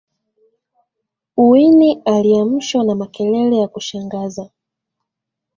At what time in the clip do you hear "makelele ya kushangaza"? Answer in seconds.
2.95-4.49